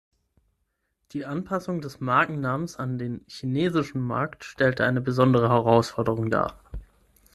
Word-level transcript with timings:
Die 1.11 1.27
Anpassung 1.27 1.79
des 1.79 1.99
Markennamens 1.99 2.75
an 2.77 2.97
den 2.97 3.23
chinesischen 3.27 4.01
Markt 4.01 4.43
stellte 4.43 4.83
eine 4.83 4.99
besondere 4.99 5.49
Herausforderung 5.49 6.31
dar. 6.31 6.59